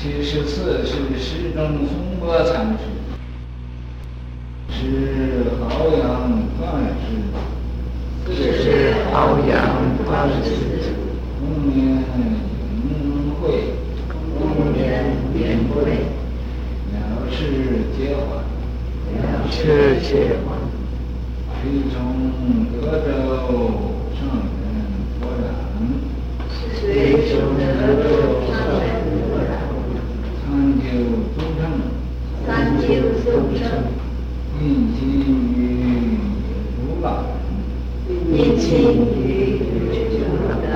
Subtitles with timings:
[0.00, 2.84] 七十四是释中风波禅师，
[4.70, 5.98] 是好阳
[6.56, 6.62] 断
[7.02, 8.30] 师，
[8.62, 9.50] 是好阳
[10.06, 10.46] 断师，
[11.40, 11.76] 公年
[12.14, 13.74] 迎会，
[14.38, 14.78] 公年
[15.34, 15.36] 迎
[15.74, 15.74] 会，
[16.94, 16.96] 了
[17.32, 17.36] 事
[17.98, 18.22] 皆还，
[19.18, 20.48] 了事皆还，
[21.60, 21.60] 随
[21.90, 21.96] 从
[22.70, 23.02] 德州
[24.14, 24.16] 上
[24.62, 24.64] 人
[25.18, 25.44] 托然，
[26.72, 26.80] 随
[27.26, 27.66] 从德
[28.04, 28.06] 州
[28.54, 28.86] 上人。
[30.50, 30.82] 参究
[31.36, 31.60] 宗称，
[32.88, 33.68] 参究宗称，
[34.62, 34.64] 印
[34.96, 35.04] 心
[35.54, 35.60] 于
[36.80, 37.06] 如来，
[38.32, 38.70] 印心
[39.14, 40.24] 于如
[40.64, 40.72] 来，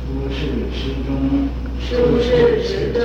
[0.00, 0.40] 出世
[0.72, 1.12] 之中，
[1.78, 2.26] 出世
[2.62, 3.04] 之中，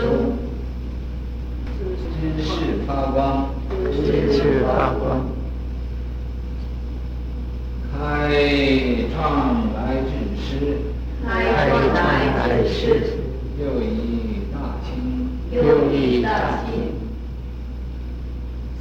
[2.22, 2.48] 知识
[2.88, 3.50] 发光，
[3.92, 5.28] 知识发光，
[7.92, 8.00] 开
[9.14, 9.78] 创来
[10.08, 10.48] 智师，
[11.28, 11.28] 开
[11.68, 12.80] 创来智师，
[13.60, 14.56] 又一大
[14.86, 14.88] 清。
[15.52, 16.89] 又一大清，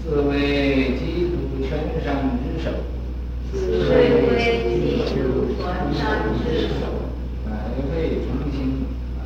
[0.08, 1.68] 自为基督全
[2.02, 2.70] 善之首，
[3.52, 3.58] 是
[3.90, 3.92] 为
[4.64, 5.60] 基督全
[5.92, 6.00] 善
[6.42, 6.46] 之
[6.80, 6.80] 首，
[7.44, 7.46] 百
[7.92, 7.92] 倍
[8.24, 8.56] 成心，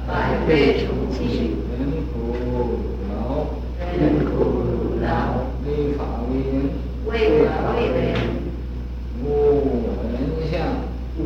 [0.08, 0.10] 百
[0.44, 1.78] 倍崇亲，忍
[2.10, 2.50] 苦辱
[3.14, 3.14] 劳，
[3.96, 5.06] 忍苦辱劳，
[5.64, 6.52] 为法为人，
[7.06, 8.18] 为法为人，
[9.22, 10.18] 无我人
[10.50, 10.52] 相，
[11.16, 11.22] 无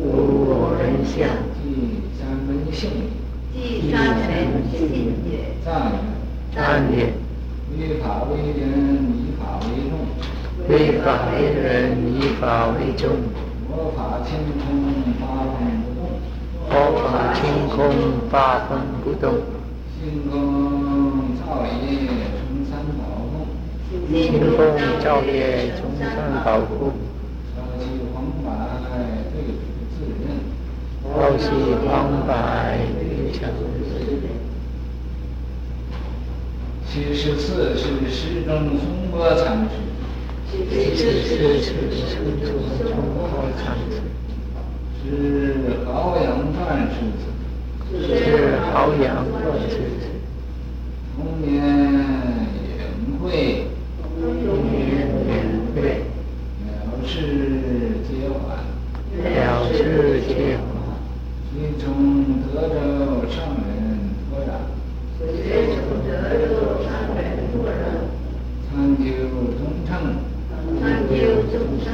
[0.51, 1.65] 我人相，即
[2.13, 2.91] 三门性
[3.55, 4.77] 也，即三门性
[5.25, 5.97] 也，赞曰。
[6.55, 7.13] 三年，
[7.71, 8.65] 为法为人，
[9.13, 9.93] 以法为重；
[10.67, 11.61] 为法为人，
[12.15, 12.33] 以
[12.97, 13.05] 法为重。
[13.69, 14.65] 我法清空，
[15.21, 15.21] 八
[15.53, 16.09] 风不动；
[16.69, 16.73] 我
[17.05, 17.39] 法清
[17.69, 17.77] 空，
[18.31, 18.35] 八
[18.67, 18.71] 风
[19.03, 19.25] 不动。
[19.99, 20.33] 性空
[21.37, 21.85] 照业，
[22.33, 23.45] 从三宝供；
[24.09, 24.17] 性
[24.55, 24.59] 空
[24.99, 26.07] 照业，从三
[26.43, 26.81] 宝供。
[27.55, 28.49] 朝夕黄白，
[29.31, 29.61] 对主
[29.93, 30.41] 自认；
[31.87, 32.31] 黄白，
[32.97, 33.37] 对主
[33.83, 34.25] 自认。
[36.87, 39.75] 七十四是释中松波禅师，
[40.49, 41.27] 是释
[42.39, 43.19] 中松波
[43.57, 43.99] 禅师，
[45.03, 45.91] 是好
[46.23, 47.21] 阳断师子，
[48.07, 48.15] 是
[48.71, 49.35] 好阳断
[49.69, 50.07] 师子，
[51.15, 51.51] 同年
[52.63, 53.65] 迎会，
[54.21, 54.23] 同
[54.71, 54.73] 年
[55.27, 55.29] 迎
[55.75, 55.77] 会，
[56.65, 56.65] 了
[57.05, 57.11] 事
[58.07, 58.39] 皆还，
[59.29, 59.35] 了
[59.73, 59.77] 事
[60.27, 60.63] 皆还，
[61.51, 61.85] 随从
[62.47, 62.73] 德州
[63.29, 63.35] 上
[63.67, 63.67] 人
[64.29, 64.49] 托然，
[65.19, 65.27] 随
[65.75, 65.77] 从
[66.07, 66.55] 德州。
[68.69, 69.03] 参究
[69.57, 69.89] 宗称，
[70.79, 71.11] 参究
[71.49, 71.85] 宗称，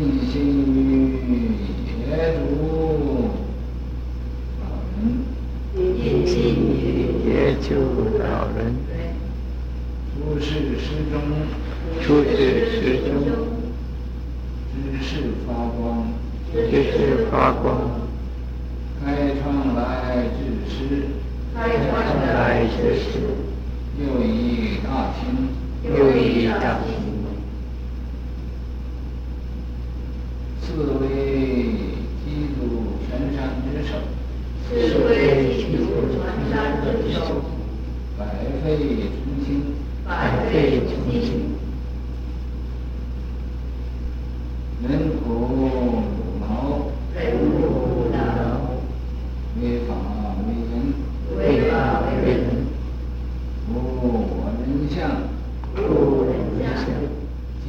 [0.26, 0.32] 心
[0.72, 0.74] 于
[2.08, 2.40] 耶主
[4.62, 4.64] 老
[4.96, 4.96] 人，
[5.76, 6.72] 印心于
[7.28, 7.30] 耶
[7.60, 7.68] 主
[8.18, 8.24] 老
[8.56, 8.58] 人，
[10.84, 11.16] 出世师中，
[12.02, 12.36] 出世
[12.68, 13.08] 时中，
[14.74, 16.08] 知识发光，
[16.52, 16.60] 知
[16.92, 17.66] 识发光，
[19.02, 20.76] 开创来治师，
[21.54, 21.92] 开创
[22.26, 23.02] 来治师。
[23.96, 25.24] 又一大清，
[25.84, 26.92] 又一大清，
[30.60, 30.66] 自
[31.00, 31.06] 为
[32.24, 32.26] 基
[32.58, 33.90] 督全善之首，
[34.68, 34.74] 自
[35.06, 35.08] 为
[35.56, 35.80] 基督
[36.10, 36.14] 全
[36.50, 36.52] 善
[36.82, 37.18] 之首，
[38.18, 38.22] 百
[38.64, 38.66] 倍
[39.22, 39.48] 崇亲，
[40.04, 40.10] 百
[40.50, 41.54] 倍崇亲，
[44.82, 44.90] 忍
[45.22, 46.02] 苦辱
[46.40, 48.18] 劳，忍苦辱劳，
[49.62, 49.94] 为法
[50.48, 50.72] 为人，
[51.38, 52.34] 为法为人。
[53.66, 54.94] 无我人相，
[55.74, 56.32] 无我人
[56.76, 56.84] 相，
[57.64, 57.66] 即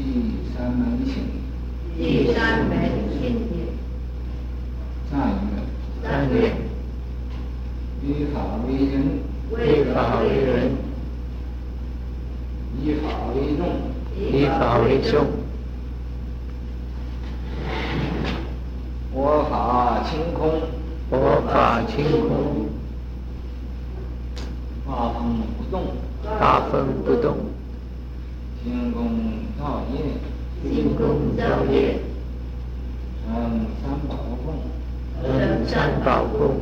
[0.53, 1.13] 三门性，
[1.97, 2.75] 即三门
[3.13, 3.17] 性
[3.49, 3.55] 也。
[5.09, 5.47] 赞曰：
[6.03, 6.51] 赞曰：
[8.03, 8.93] 为法为人，
[9.51, 10.75] 为法为人，
[12.83, 13.61] 以法为重，
[14.19, 15.25] 以法为重。
[19.13, 20.59] 我法清空，
[21.83, 22.69] 清空。
[24.85, 25.83] 大风不动，
[26.39, 27.37] 大风不动。
[28.63, 29.95] 天宫造业，
[30.63, 31.99] 天宫造业。
[33.27, 34.15] 嗯三宝
[34.45, 34.53] 供，
[35.23, 36.61] 嗯三宝供。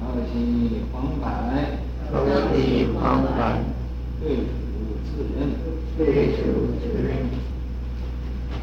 [0.00, 1.78] 朝夕黄白，
[2.10, 2.24] 朝
[2.56, 3.60] 夕黄白。
[4.20, 4.42] 对主
[5.04, 5.38] 自认，
[5.98, 6.42] 对主
[6.80, 7.08] 自认。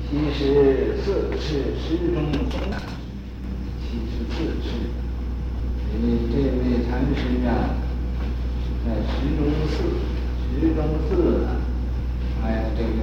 [0.10, 2.82] 七十四是释中松禅，
[3.82, 4.70] 七十四是，
[5.96, 7.72] 诶，这位禅师啊。
[8.86, 9.82] 在石钟寺，
[10.46, 11.48] 石钟寺呢，
[12.40, 13.02] 还有这个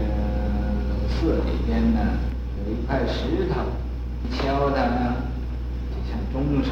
[1.10, 1.98] 寺里边呢，
[2.62, 3.66] 有一块石头，
[4.30, 5.16] 敲它呢，
[5.90, 6.70] 就像钟声。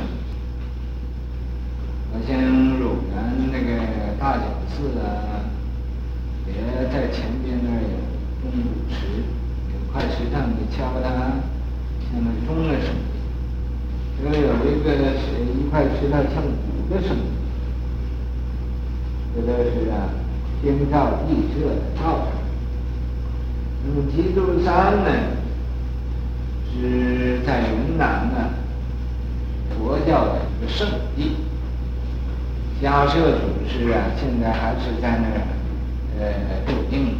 [2.12, 2.38] 好像
[2.78, 5.50] 汝然那个大觉寺啊，
[6.46, 6.52] 也
[6.92, 7.98] 在前边那儿有
[8.42, 9.24] 钟鼓池，
[9.72, 11.08] 有块石头你敲它，
[12.06, 13.00] 像那钟的声音
[14.22, 14.86] 这有一个
[15.18, 15.24] 是
[15.58, 17.22] 一块石头像鼓的声音。
[19.34, 20.10] 这都是啊
[20.60, 22.28] 天造地设的造成。
[23.86, 25.10] 那么基督山呢，
[26.70, 28.50] 是在云南呢，
[29.78, 30.86] 佛教的一个圣
[31.16, 31.36] 地。
[32.82, 35.38] 迦叶祖师啊，现在还是在那儿
[36.18, 36.22] 呃
[36.66, 37.14] 住定，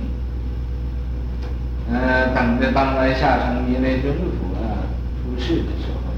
[1.93, 4.89] 呃等着当来下层弥勒尊佛啊
[5.23, 6.13] 出世的时候，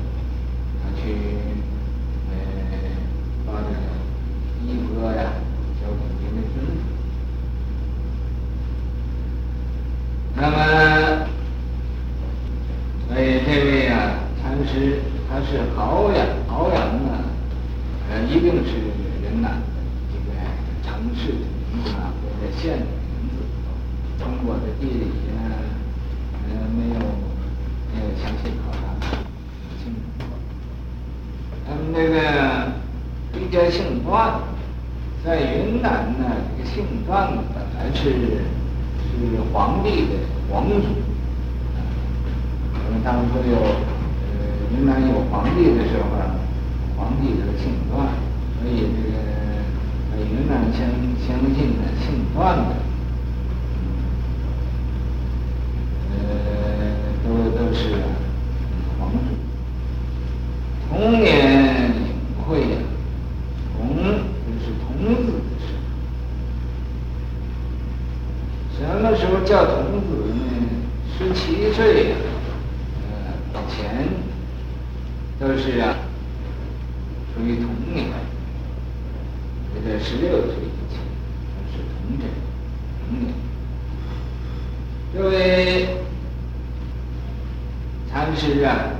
[0.81, 1.03] 他去
[2.31, 2.33] 呃
[3.45, 3.71] 把这
[4.79, 5.33] 个呀
[5.81, 6.81] 交给弥勒尊佛。
[10.37, 11.27] 那么，
[13.09, 13.95] 所以这位啊
[14.41, 17.25] 禅师他是豪阳，豪阳啊，
[18.11, 18.71] 呃一定是。
[19.25, 19.63] 云南
[20.13, 20.35] 这个
[20.83, 21.35] 城市的
[21.73, 23.35] 名字啊，或者县的名字，
[24.19, 25.41] 中国的地理呢，
[26.45, 26.95] 呃，没有
[27.95, 29.07] 没有详细考察不
[29.83, 30.27] 清楚。
[31.65, 32.73] 他们那个
[33.33, 34.41] 比较姓段，
[35.25, 36.25] 在云南呢，
[36.59, 40.15] 这个姓段的本来是是皇帝的
[40.51, 40.75] 皇族，
[42.75, 44.33] 因为当初有呃
[44.77, 46.05] 云南有皇帝的时候，
[46.97, 48.09] 皇帝都姓段。
[48.61, 49.15] 所以这个
[50.11, 50.81] 在云南相
[51.25, 52.75] 相信呢，姓段的，
[56.11, 56.19] 呃，
[57.25, 57.27] 都
[57.57, 57.81] 都是
[58.99, 59.17] 皇族。
[60.89, 60.91] 童
[61.21, 61.27] 年
[61.91, 62.01] 隐
[62.45, 62.77] 晦呀，
[63.77, 64.87] 童就是童
[65.25, 65.65] 子的时
[69.13, 69.19] 那。
[69.19, 70.41] 时候叫童子呢？
[71.19, 72.17] 十七岁呀，
[73.05, 74.09] 呃，以前
[75.39, 75.97] 都是啊，
[77.35, 78.07] 属于童年。
[79.85, 80.99] 在十六岁以前，
[81.53, 82.27] 都是童真
[83.11, 83.35] 童年。
[85.13, 85.97] 这位
[88.11, 88.97] 禅师啊，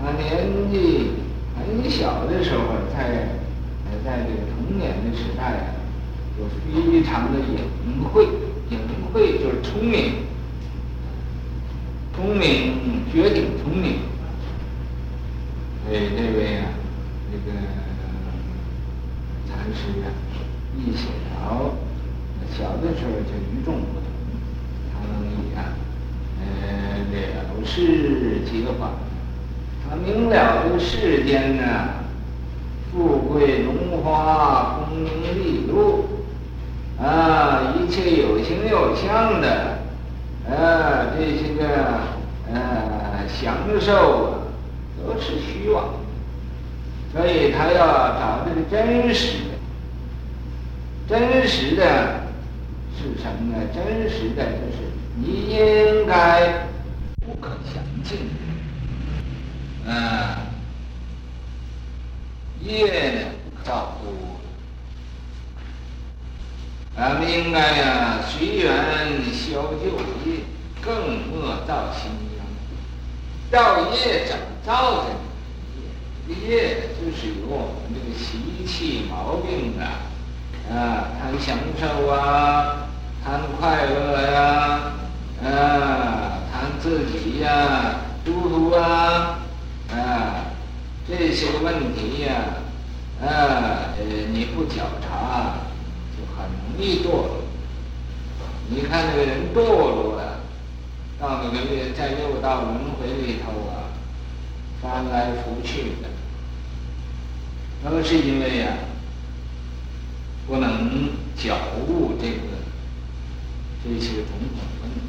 [0.00, 1.10] 他年纪
[1.54, 3.28] 很小的时候，在
[4.02, 5.76] 在这个童年的时代啊，
[6.38, 8.26] 就非常的隐晦，
[9.10, 10.12] 隐晦就是聪明，
[12.14, 13.98] 聪明绝顶聪明。
[15.84, 16.66] 所以这位啊，
[17.32, 17.58] 这个。
[19.48, 20.06] 禅师啊，
[20.76, 21.74] 一写了，
[22.56, 24.06] 小的时候就与众不同，
[24.92, 25.74] 他能以啊，
[26.40, 28.92] 呃，了世间法，
[29.88, 31.64] 他明了这个世间呢，
[32.92, 36.19] 富贵荣华，功名利禄，
[37.02, 39.78] 啊，一切有形有相的，
[40.48, 41.64] 啊，这些个
[42.52, 44.38] 呃享受啊
[45.06, 45.94] 都是虚妄，
[47.12, 47.78] 所以他要
[48.18, 49.50] 找这个真实的。
[51.08, 52.20] 真实的
[52.96, 53.56] 是什么呢？
[53.74, 54.78] 真实的就是
[55.16, 56.68] 你应该
[57.26, 58.28] 不可相信
[59.84, 60.38] 的，啊，
[62.60, 64.12] 业呢不可造作，
[66.96, 70.44] 咱们应该呀随缘消旧业，
[70.80, 72.08] 更莫造新
[72.38, 72.46] 殃。
[73.50, 75.10] 造业怎么造的？
[76.28, 80.06] 业，业就是有我们这个习气毛病啊。
[80.72, 82.86] 啊，贪享受啊，
[83.24, 84.92] 贪快乐呀，
[85.42, 89.40] 啊，贪自己呀、啊，舒服啊，
[89.90, 90.54] 啊，
[91.08, 92.32] 这些问题呀、
[93.20, 93.28] 啊，啊，
[93.98, 95.56] 呃，你不觉察，
[96.14, 97.39] 就很容易堕落。
[98.70, 100.40] 你看那个人堕落了，
[101.18, 103.90] 到那个六在六道轮回里头啊，
[104.80, 106.08] 翻来覆去的，
[107.90, 108.88] 都是因为呀、啊。
[110.46, 111.54] 不能觉
[111.86, 112.40] 悟这个
[113.84, 115.00] 这些种种问题，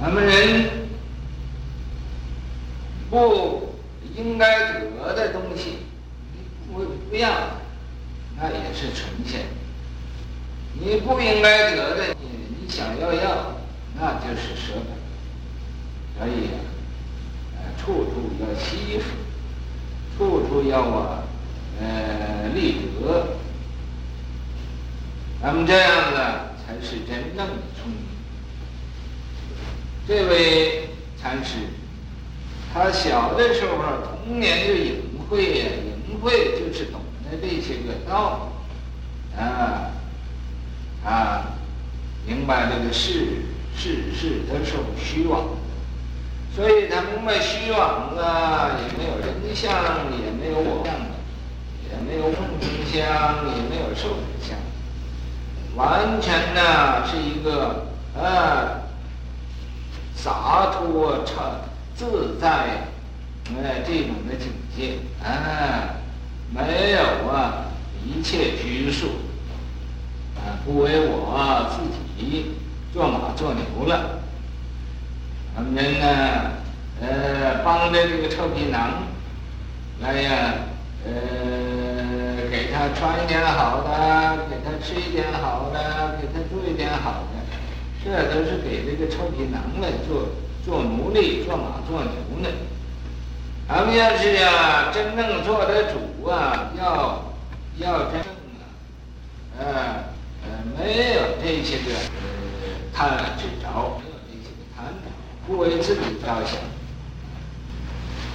[0.00, 0.86] 咱们人
[3.10, 3.74] 不
[4.14, 5.78] 应该得的东西，
[6.72, 7.28] 不不要，
[8.36, 9.40] 那也是呈现；
[10.80, 12.26] 你不应该得的，你
[12.60, 13.56] 你想要要，
[13.98, 14.94] 那就是舍本。
[16.18, 16.48] 所以
[17.56, 19.10] 啊，处处要惜福，
[20.16, 21.22] 处处要啊。
[21.80, 23.26] 呃，立德，
[25.42, 27.98] 咱们这样的才是真正的聪明。
[30.06, 30.90] 这位
[31.20, 31.56] 禅师，
[32.72, 33.76] 他小的时候
[34.24, 35.64] 童年就隐晦呀，
[36.08, 38.52] 隐晦就是懂得这些个道
[39.36, 39.90] 理，啊
[41.04, 41.52] 啊，
[42.26, 43.42] 明白这个世
[43.76, 45.44] 世事都是虚妄，
[46.54, 49.70] 所以他明白虚妄啊，也没有人相，
[50.10, 50.94] 也没有我相。
[52.04, 53.00] 没有众生相，
[53.56, 54.58] 也没有寿者相，
[55.76, 58.82] 完全呢是一个呃
[60.14, 61.60] 洒脱、超
[61.94, 62.88] 自在，
[63.56, 65.94] 呃这种的境界啊，
[66.50, 67.66] 没有啊
[68.04, 69.06] 一切拘束，
[70.64, 71.82] 不为我自
[72.18, 72.54] 己
[72.92, 74.20] 做马做牛了。
[75.54, 76.52] 他们人呢，
[77.00, 79.04] 呃，帮着这个臭皮囊
[80.00, 80.54] 来呀，
[81.04, 81.12] 呃，
[82.50, 87.34] 给他穿一点好的，给他吃一点好的，给他做一点好的，
[88.04, 90.28] 这都是给这个臭皮囊来做
[90.64, 92.48] 做奴隶、做马做牛呢。
[93.68, 97.32] 他们要是呀，真正做的主啊，要
[97.78, 98.28] 要真正
[98.60, 98.64] 啊，
[99.58, 100.13] 呃
[100.44, 105.10] 呃，没有这些个呃贪执着，没有这些个贪着，
[105.46, 106.60] 不为自己着想。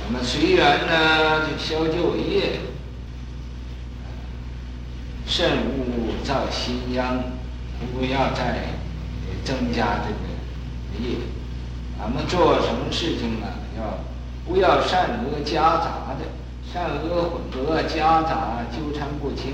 [0.06, 2.60] 我们随缘呢，就消旧业，
[5.26, 7.24] 慎勿造新殃，
[7.94, 8.68] 不要再
[9.44, 11.18] 增加这个业。
[11.98, 13.48] 咱们做什么事情呢？
[13.78, 14.00] 要。
[14.48, 16.26] 不要善恶夹杂的，
[16.74, 19.54] 善恶混合夹杂纠缠不清，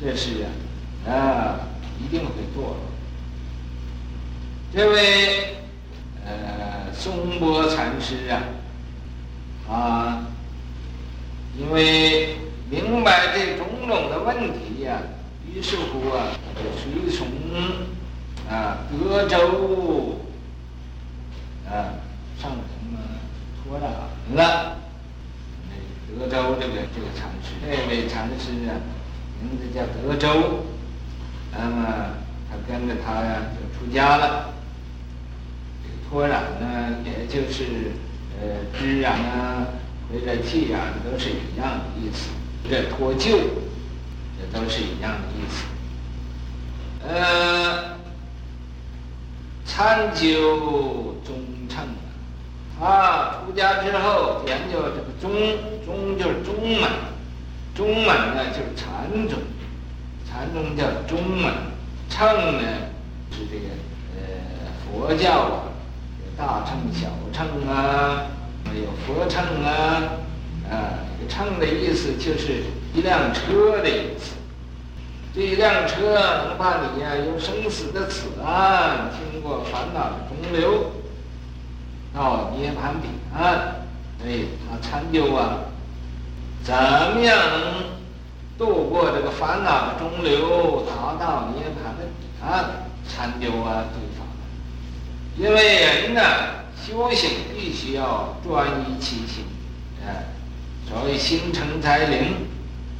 [0.00, 0.50] 这是啊，
[1.08, 1.60] 啊，
[1.98, 2.76] 一定会堕落。
[4.72, 5.56] 这位
[6.24, 8.42] 呃松波禅师啊，
[9.72, 10.26] 啊，
[11.58, 12.36] 因为
[12.70, 14.98] 明白这种种的问题呀、
[15.50, 17.26] 于是乎啊，就随从
[18.48, 20.18] 啊德州
[21.66, 21.96] 啊
[22.40, 22.52] 上。
[23.70, 24.78] 多了了，
[26.08, 28.80] 德州这个这个禅师，这位禅师啊，
[29.42, 30.64] 名字叫德州，
[31.52, 31.86] 那么
[32.50, 34.54] 他跟着他呀就出家了。
[35.82, 37.92] 这个脱染呢，也就是
[38.40, 39.66] 呃织染啊，
[40.10, 42.30] 或者剃染都是一样的意思。
[42.68, 43.38] 这脱臼，
[44.38, 45.64] 这都是一样的意思。
[47.06, 47.96] 呃，
[49.64, 51.34] 参究中
[51.68, 51.86] 乘。
[52.80, 55.30] 啊，出家之后研究这个宗，
[55.84, 56.88] 宗就是宗门，
[57.74, 59.36] 宗门呢就是禅宗，
[60.30, 61.52] 禅宗叫中门，
[62.10, 62.26] 乘
[62.58, 62.62] 呢
[63.32, 63.68] 是这个
[64.16, 64.20] 呃
[64.84, 65.62] 佛教啊，
[66.20, 68.26] 有大乘小乘啊，
[68.66, 70.02] 有佛乘啊，
[70.70, 74.34] 啊，这个乘的意思就是一辆车的意思，
[75.34, 76.14] 这一辆车
[76.46, 80.92] 能把你呀由生死的此岸，经过烦恼的中流。
[82.14, 83.86] 到涅槃彼岸，
[84.20, 85.58] 所以他参究啊，
[86.64, 87.84] 怎么样能
[88.58, 92.86] 度过这个烦恼的中流，达到涅槃的彼岸？
[93.08, 94.26] 参究啊，对法。
[95.36, 96.20] 因为人呢，
[96.76, 99.44] 修行必须要专一其心，
[100.04, 100.10] 啊，
[100.86, 102.34] 所谓心诚则灵，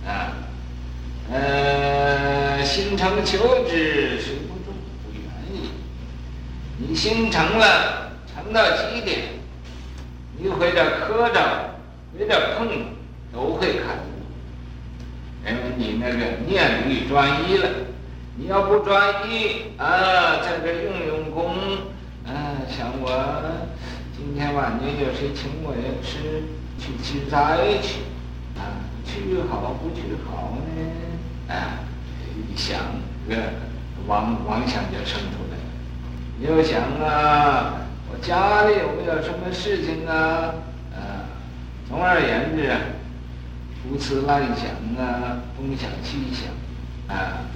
[0.06, 0.32] 啊，
[1.30, 4.72] 呃，心诚求之，谁不中？
[5.04, 5.20] 不远
[5.52, 5.70] 矣。
[6.78, 8.06] 你心诚了。
[8.34, 9.18] 诚到极点，
[10.38, 11.74] 你或者磕着，
[12.16, 12.68] 或者碰，
[13.32, 13.98] 都会开
[15.47, 17.68] 因为你那个念力专一了。
[18.37, 21.54] 你要不专一啊，在这用用功，
[22.25, 23.11] 啊，想我
[24.16, 26.45] 今天晚上有谁请我吃，
[26.78, 28.00] 去吃斋去，
[28.57, 31.52] 啊，去好不去好呢？
[31.52, 31.83] 啊，
[32.49, 32.78] 一想，
[33.28, 33.42] 这个
[34.07, 36.57] 妄妄想就生出来了。
[36.57, 37.75] 又想啊。
[38.11, 40.54] 我家里有没有什么事情啊？
[40.97, 41.28] 啊，
[41.87, 42.80] 总而言之啊，
[43.88, 44.66] 胡思乱想
[45.02, 47.47] 啊，东想西想，啊，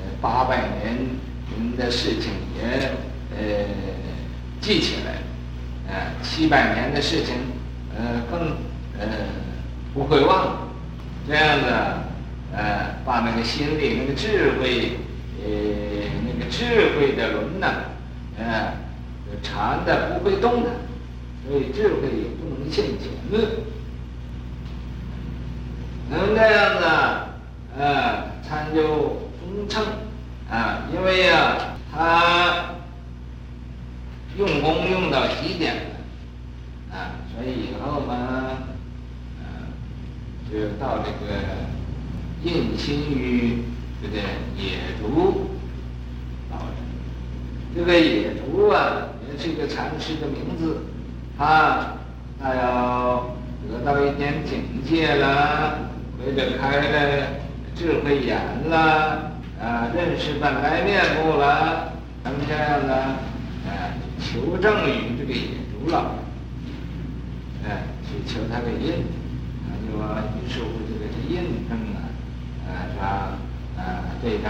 [0.00, 2.90] 呃，八百年的事情也
[3.30, 3.64] 呃
[4.60, 7.34] 记起来，啊，七百年的事情
[7.96, 8.56] 呃更
[8.98, 9.06] 呃
[9.94, 10.68] 不会忘，
[11.28, 11.66] 这样子
[12.52, 14.98] 呃把那个心里那个智慧
[15.44, 15.48] 呃
[16.26, 17.66] 那个智慧的轮呐，
[18.38, 18.74] 啊。
[19.42, 20.70] 禅的不会动的，
[21.46, 23.44] 所以智慧也不能现前论。
[26.10, 26.84] 能这样子，
[27.80, 29.84] 啊，参究中乘，
[30.50, 31.56] 啊，因为呀、
[31.92, 32.74] 他
[34.36, 38.14] 用功用到极点了，啊，所以以后嘛，
[39.38, 39.68] 啊，
[40.50, 41.42] 就到这个
[42.42, 43.64] 印心于
[44.02, 44.16] 这个
[44.56, 45.48] 野竹
[46.50, 46.76] 老人，
[47.74, 49.08] 这个野竹啊。
[49.30, 50.84] 也是一个禅师的名字，
[51.36, 51.98] 他
[52.42, 53.36] 他要
[53.70, 55.78] 得到一点境界了，
[56.18, 57.26] 或者开了
[57.74, 58.36] 智慧眼
[58.68, 61.92] 了，啊，认识本来面目了，
[62.24, 62.94] 咱们这样呢，
[63.66, 66.16] 啊，求证于这个野猪老，
[67.64, 69.04] 哎、去求他个印，
[69.64, 72.00] 他就说于是乎这个是印证了，
[72.66, 73.38] 啊，是吧？
[73.76, 73.80] 啊，
[74.20, 74.48] 对他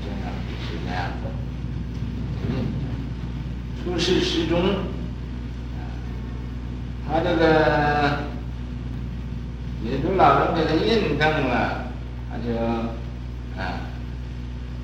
[0.00, 0.30] 这样
[0.68, 1.28] 是这样的，
[2.54, 2.54] 印。
[3.82, 4.62] 出世时中，
[7.08, 8.18] 他这个
[9.82, 11.86] 野足老人给他印证了，
[12.30, 12.54] 他就
[13.58, 13.80] 啊，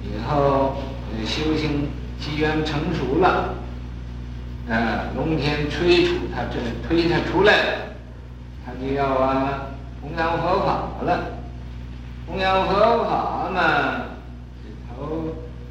[0.03, 0.77] 以后
[1.27, 1.89] 修行
[2.19, 3.55] 机缘成熟了，
[4.71, 7.79] 啊，龙天催促他这推他出来了，
[8.65, 9.67] 他就要啊
[10.01, 11.33] 弘扬佛法了。
[12.27, 14.07] 弘扬佛法呢，
[14.63, 15.29] 这头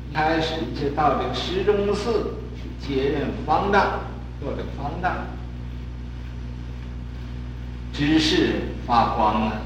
[0.10, 4.00] 一开始就到这个石钟寺去接任方丈，
[4.40, 5.12] 做这个方丈，
[7.96, 9.62] 知识发光了。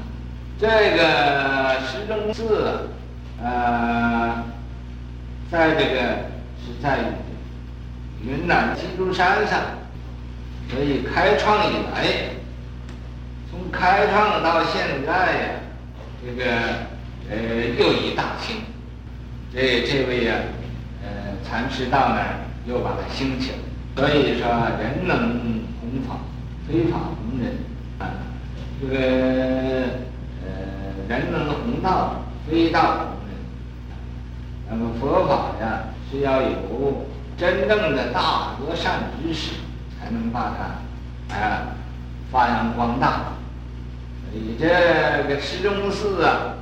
[0.58, 2.90] 这个石钟寺，
[3.42, 4.44] 呃，
[5.50, 6.00] 在这个
[6.60, 6.98] 是在
[8.22, 9.58] 云南基督山上，
[10.70, 12.06] 所以开创以来，
[13.50, 15.48] 从开创到现在呀，
[16.24, 16.44] 这个
[17.30, 17.36] 呃
[17.78, 18.56] 又一大兴，
[19.52, 20.34] 这这位呀，
[21.02, 21.08] 呃
[21.48, 22.34] 禅师到那儿
[22.66, 23.56] 又把它兴起来，
[23.96, 24.46] 所以说
[24.78, 26.18] 人能弘法，
[26.68, 27.56] 非法弘人，
[28.80, 28.98] 这个
[30.44, 30.50] 呃。
[31.08, 33.34] 人能弘道，非道弘人。
[34.68, 37.04] 那么佛法呀，是要有
[37.36, 39.54] 真正的大和善知识，
[39.98, 41.74] 才能把它啊
[42.30, 43.22] 发扬光大。
[44.32, 46.54] 你这个石钟寺啊，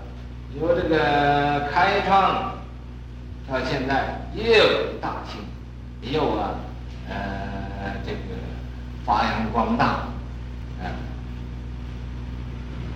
[0.59, 2.55] 由这个开创
[3.47, 4.65] 到现在又有
[4.99, 5.43] 大兴，
[6.11, 6.55] 又啊
[7.07, 8.19] 呃这个
[9.05, 10.05] 发扬光大，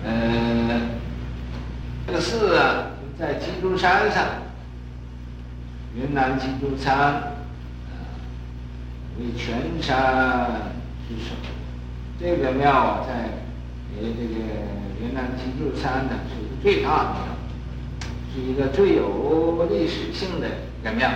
[0.05, 0.81] 呃
[2.05, 4.25] 这个寺啊，在基督山上，
[5.95, 7.35] 云南基督山，
[9.17, 10.73] 为全山
[11.07, 11.31] 之首。
[12.19, 13.13] 这个庙啊，在
[13.95, 14.35] 呃这个
[15.01, 17.25] 云南基督山呢，是一个最大的庙，
[18.33, 20.47] 是一个最有历史性的
[20.81, 21.09] 一个庙。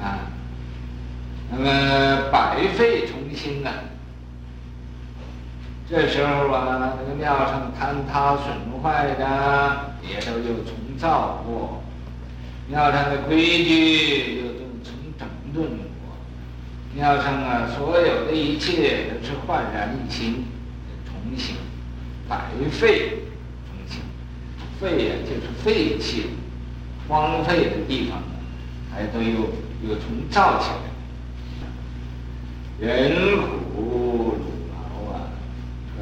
[0.00, 0.18] 啊，
[1.50, 3.72] 那么百废重兴啊。
[5.92, 11.82] 这时候啊，那个庙上坍塌损坏的也都又重造过，
[12.66, 16.16] 庙上的规矩又都重整顿过，
[16.94, 20.46] 庙上啊，所有的一切都是焕然一新，
[21.04, 21.56] 重新，
[22.26, 23.10] 百废
[23.66, 24.00] 重兴，
[24.80, 26.30] 废呀就是废弃，
[27.06, 28.22] 荒废的地方，
[28.90, 29.40] 还都又
[29.86, 30.70] 又重造起
[32.80, 33.61] 来，人。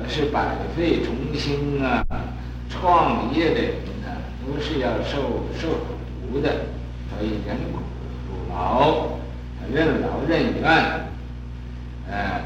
[0.08, 2.04] 是百废重兴啊！
[2.68, 4.08] 创业的人呢，
[4.46, 5.68] 都是要受受
[6.30, 6.50] 苦的，
[7.10, 7.80] 所以人苦
[8.28, 9.18] 辱劳，
[9.72, 10.64] 任劳任怨，
[12.08, 12.42] 呃，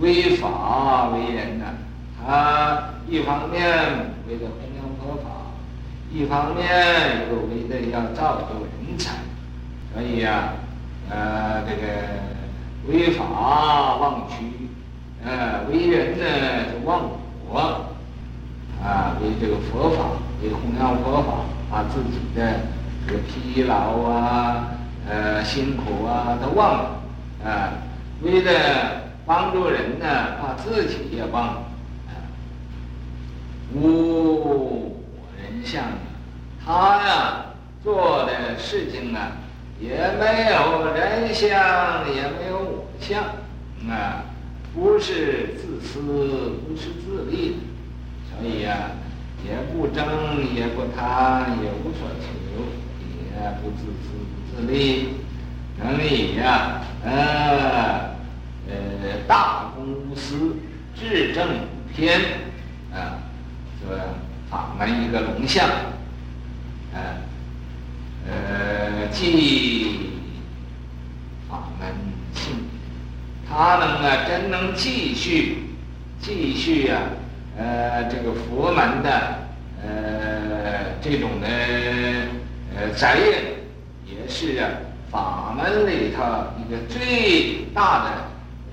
[0.00, 1.64] 为法为人呢，
[2.18, 3.60] 他一方面
[4.26, 5.52] 为了弘扬佛法，
[6.12, 9.12] 一方面又为了要造就人才，
[9.92, 10.54] 所以呀，
[11.10, 11.82] 呃，这个
[12.88, 14.63] 为法忘躯。
[15.26, 16.24] 呃，为人呢
[16.70, 17.08] 就忘
[17.48, 17.58] 我，
[18.82, 20.04] 啊，为这个佛法，
[20.42, 22.60] 为弘扬佛法，把自己的
[23.06, 24.66] 这个疲劳啊，
[25.08, 27.00] 呃，辛苦啊都忘了，
[27.42, 27.72] 啊，
[28.20, 28.50] 为了
[29.24, 30.06] 帮助人呢，
[30.42, 31.42] 把自己也忘，
[32.06, 32.12] 啊，
[33.72, 35.00] 无
[35.38, 35.82] 人相，
[36.62, 37.46] 他呀
[37.82, 39.32] 做的事情啊，
[39.80, 41.48] 也没有人相，
[42.14, 43.22] 也没有我相，
[43.90, 44.20] 啊。
[44.74, 46.00] 不是自私，
[46.66, 47.58] 不是自利，
[48.28, 48.90] 所以呀、
[49.46, 50.04] 也不争，
[50.52, 52.26] 也不贪，也无所求，
[53.22, 55.10] 也不自私，不自利，
[55.78, 58.16] 能以呀，呃，
[58.68, 60.56] 呃，大公无私，
[60.96, 62.20] 至正无偏，
[62.92, 63.22] 啊，
[63.80, 63.96] 说
[64.50, 65.68] 法门一个龙象，
[66.92, 67.22] 啊，
[68.26, 70.10] 呃，既
[71.48, 71.88] 法门
[72.34, 72.54] 性。
[73.56, 75.58] 他能啊，真能继续，
[76.20, 77.02] 继续、啊，
[77.56, 79.46] 呃，这个佛门的，
[79.80, 81.46] 呃，这种的，
[82.74, 83.44] 呃，责任，
[84.04, 84.68] 也是啊，
[85.08, 86.24] 法门里头
[86.58, 88.10] 一个最大的，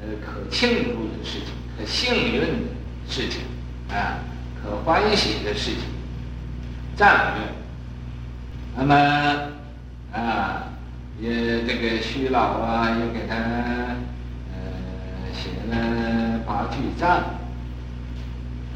[0.01, 2.47] 呃，可庆祝的事情，可幸运的
[3.07, 3.41] 事情，
[3.95, 4.17] 啊，
[4.63, 5.83] 可欢喜的事情，
[6.95, 7.41] 赞誉。
[8.75, 8.95] 那么，
[10.11, 10.63] 啊，
[11.19, 13.35] 也这个徐老啊，也给他。
[15.33, 17.09] 写了八句赞，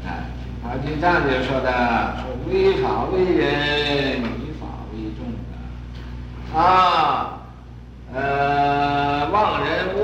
[0.04, 0.24] 啊，
[0.62, 5.20] 八句赞就说的说为法为人，以法为重
[6.54, 7.40] 啊，啊
[8.14, 9.98] 呃，忘人无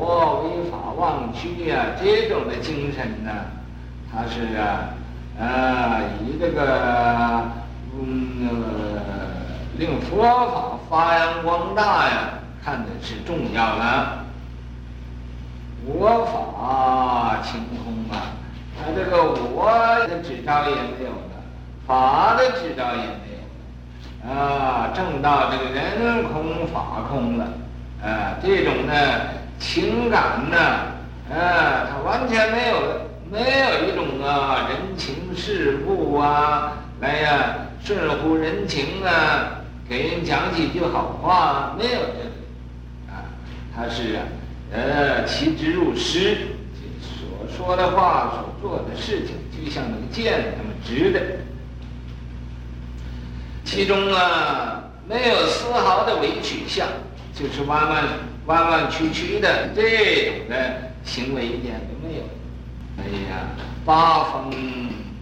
[0.00, 3.30] 我，为法忘躯呀，这种的精神呢，
[4.10, 4.94] 他是啊，
[5.38, 7.42] 呃，以这个
[8.00, 8.48] 嗯，
[9.76, 12.30] 令佛法发扬光大呀，
[12.64, 14.27] 看的是重要的。
[15.86, 18.34] 我法清空啊，
[18.76, 19.70] 他这个我
[20.06, 21.42] 的执照也没有了，
[21.86, 27.44] 法的指导也没有了，啊，证到这个人空法空了，
[28.02, 28.92] 啊，这种呢
[29.58, 30.58] 情感呢，
[31.30, 32.76] 啊，他完全没有，
[33.30, 43.24] 没有一种啊人情世故啊，来呀、顺乎人情啊，给人讲几句好话，没有这个，啊，
[43.74, 44.22] 他是啊，
[44.72, 46.36] 呃，其直入实，
[47.00, 51.20] 所说的话，所做的事情，就像那个剑那么直的。
[53.64, 56.86] 其中啊，没有丝毫的委曲向，
[57.34, 58.04] 就是弯弯
[58.46, 59.82] 弯弯曲曲的这
[60.26, 62.22] 种的行为一点都没有。
[62.98, 63.48] 哎呀，
[63.84, 64.50] 八风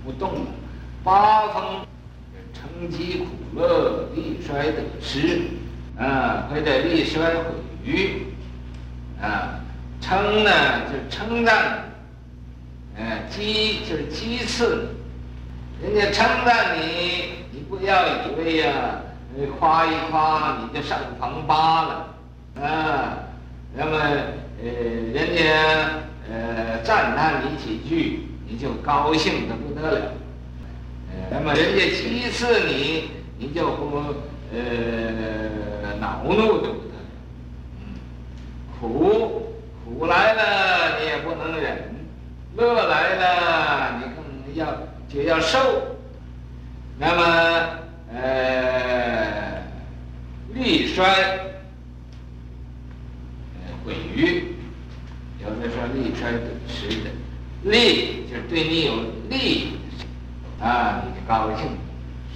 [0.05, 0.47] 不动，
[1.05, 1.63] 八风
[2.55, 3.27] 成疾苦
[3.61, 5.41] 乐，力衰得失，
[5.99, 7.45] 啊，或者力衰毁
[7.85, 8.27] 誉，
[9.21, 9.61] 啊，
[10.01, 10.51] 称呢
[10.91, 11.85] 就是称赞，
[12.99, 14.95] 哎，讥就是讥刺，
[15.83, 17.35] 人家称赞你。
[17.53, 19.01] 你不要以为呀、
[19.59, 22.15] 夸一夸你就上房八了，
[22.61, 23.19] 啊，
[23.75, 23.99] 那么
[24.63, 24.69] 呃，
[25.15, 25.43] 人家
[26.31, 30.13] 呃赞叹你几句，你就高兴的不得了，
[31.11, 33.97] 呃那么人家讥刺你，你就不
[34.53, 36.96] 呃恼怒的不得，
[38.81, 41.95] 苦苦来了你也不能忍，
[42.57, 44.67] 乐来了你更要
[45.09, 45.59] 就要受。
[46.99, 47.23] 那么，
[48.13, 49.63] 呃，
[50.55, 51.07] 利衰，
[53.55, 54.55] 呃，毁誉，
[55.43, 57.11] 有的说利衰得失的，
[57.65, 58.93] 利就对你有
[59.29, 59.79] 利
[60.61, 61.69] 啊，你就高兴；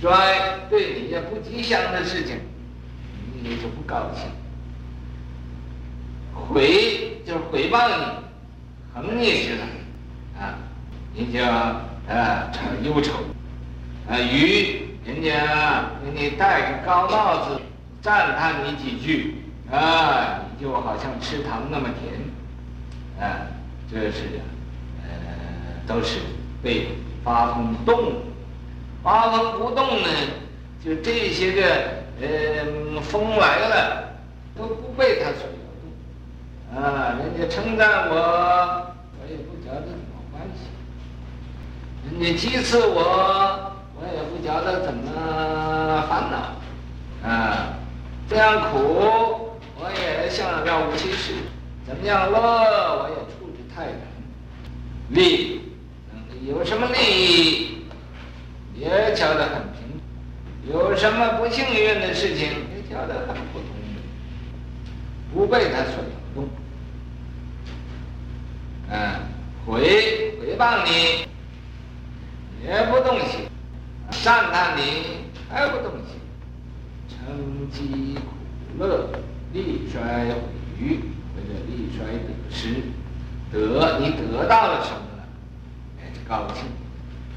[0.00, 2.38] 衰对你也不吉祥的事情，
[3.42, 4.26] 你就不高兴。
[6.48, 7.94] 回就是回报你，
[8.94, 9.64] 横你去了，
[10.38, 10.58] 啊，
[11.14, 13.12] 你就啊成忧愁。
[14.08, 17.60] 啊，鱼人家给你戴个高帽子，
[18.02, 19.36] 赞叹你几句，
[19.70, 23.46] 啊，你就好像吃糖那么甜，啊，
[23.88, 24.40] 这是，
[25.04, 25.08] 呃，
[25.86, 26.18] 都是
[26.62, 26.88] 被
[27.22, 28.14] 八风动，
[29.02, 30.08] 八风不动呢，
[30.84, 31.62] 就这些个，
[32.20, 34.14] 呃，风来了，
[34.56, 35.46] 都不被它所，
[36.74, 38.14] 啊，人家称赞我，
[39.20, 40.68] 我也不觉得怎么关系，
[42.08, 43.66] 人家讥刺我。
[44.02, 47.76] 我也不觉得怎么烦恼，啊，
[48.30, 48.78] 这样苦
[49.76, 51.34] 我也像了无其事，
[51.86, 54.00] 怎么样乐我也处之泰然，
[55.10, 55.60] 利，
[56.48, 57.84] 有什么利益
[58.74, 60.00] 也觉得很平，
[60.72, 63.68] 有什么不幸运的事情也觉得很普通，
[65.34, 66.02] 不被他所
[68.90, 69.20] 摇动，啊，
[69.66, 71.26] 毁毁谤你
[72.66, 73.40] 也不动心。
[74.22, 74.82] 赞叹你
[75.48, 76.18] 还不动心，
[77.08, 78.22] 成疾苦
[78.78, 79.08] 乐，
[79.52, 80.34] 利衰毁
[80.78, 80.98] 誉，
[81.32, 82.82] 或者利衰得失，
[83.52, 85.24] 得你得到了什么了，
[86.00, 86.64] 哎，就高兴；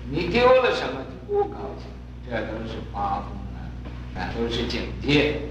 [0.09, 1.87] 你丢了什么就不高兴。
[2.27, 3.69] 这都是八风啊，
[4.17, 5.41] 啊，都是警戒。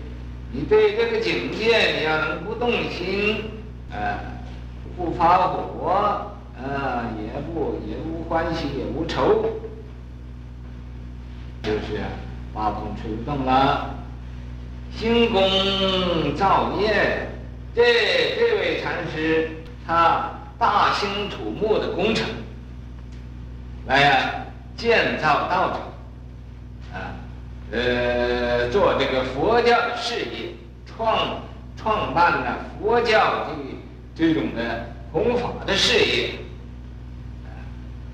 [0.51, 3.45] 你对这个警戒，你要能不动心，
[3.93, 4.19] 啊，
[4.97, 9.45] 不发火，啊，也不也无欢喜，也无愁。
[11.63, 12.01] 就是
[12.53, 13.95] 八风吹不动了，
[14.91, 17.29] 兴功造业，
[17.75, 17.83] 这
[18.37, 22.27] 这位禅师他大兴土木的工程，
[23.87, 24.31] 来呀、
[24.77, 25.81] 建造道场，
[27.01, 27.15] 啊，
[27.71, 31.41] 呃，做这个佛教的事业，创
[31.77, 33.47] 创办了佛教的
[34.15, 36.31] 这种的弘法的事业，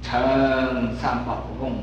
[0.03, 1.83] 成三宝供了。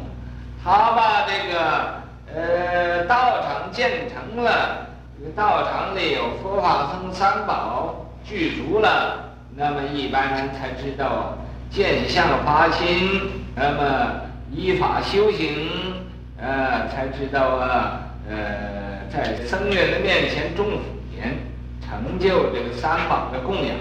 [0.64, 4.88] 他把这个呃道场建成了，
[5.20, 11.38] 这个道场里有佛法僧三宝具足了，那么一般人才知道
[11.70, 15.70] 见相发心，那么依法修行，
[16.38, 18.00] 呃，才知道啊，
[18.30, 21.38] 呃，在僧人的面前种福田，
[21.82, 23.76] 成就这个三宝的供养。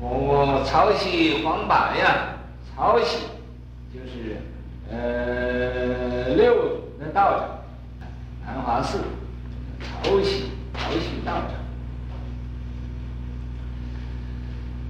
[0.00, 2.36] 我我曹溪黄柏呀，
[2.74, 3.18] 曹溪
[3.92, 4.36] 就是。
[4.90, 7.48] 呃，六祖的道场，
[8.44, 8.98] 南华寺，
[9.80, 11.54] 曹溪，曹溪道场。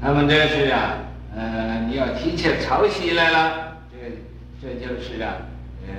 [0.01, 0.97] 那么这是啊，
[1.35, 3.97] 呃，你要提起曹溪来了，这
[4.61, 5.37] 这就是啊，
[5.87, 5.93] 呃，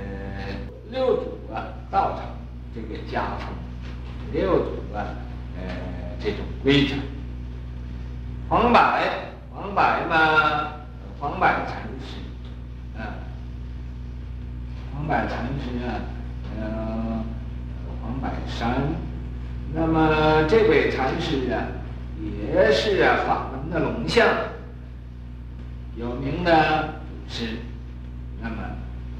[0.90, 2.36] 六祖啊道场
[2.74, 3.48] 这个家风，
[4.30, 5.08] 六祖啊，
[5.56, 5.74] 呃，
[6.22, 6.96] 这种规矩。
[8.48, 8.80] 黄柏，
[9.52, 10.72] 黄柏嘛，
[11.18, 12.20] 黄柏禅师。
[12.96, 13.18] 啊
[14.94, 16.00] 黄柏禅师啊，
[16.58, 17.24] 呃，
[18.00, 18.74] 黄柏山。
[19.74, 21.66] 那么这位禅师啊，
[22.18, 24.26] 也是啊法门的龙象，
[25.96, 26.94] 有名的
[27.28, 27.56] 祖师。
[28.40, 28.56] 那么，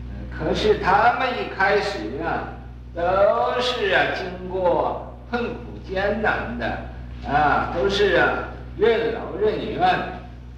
[0.09, 2.55] 呃，可是他们一开始啊，
[2.95, 6.79] 都是啊经过困苦艰难的
[7.29, 8.45] 啊，都是啊
[8.77, 9.83] 任劳任怨